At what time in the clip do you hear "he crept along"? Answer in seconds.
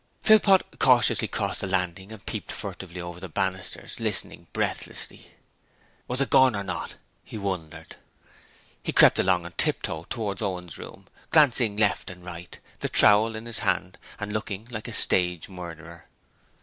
8.81-9.45